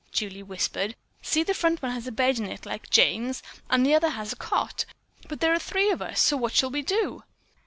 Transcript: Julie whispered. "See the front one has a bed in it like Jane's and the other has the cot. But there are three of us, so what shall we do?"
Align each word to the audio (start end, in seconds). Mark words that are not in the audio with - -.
Julie 0.11 0.41
whispered. 0.41 0.95
"See 1.21 1.43
the 1.43 1.53
front 1.53 1.83
one 1.83 1.91
has 1.91 2.07
a 2.07 2.11
bed 2.11 2.39
in 2.39 2.47
it 2.47 2.65
like 2.65 2.89
Jane's 2.89 3.43
and 3.69 3.85
the 3.85 3.93
other 3.93 4.09
has 4.09 4.31
the 4.31 4.35
cot. 4.35 4.83
But 5.27 5.41
there 5.41 5.53
are 5.53 5.59
three 5.59 5.91
of 5.91 6.01
us, 6.01 6.19
so 6.19 6.37
what 6.37 6.53
shall 6.55 6.71
we 6.71 6.81
do?" 6.81 7.21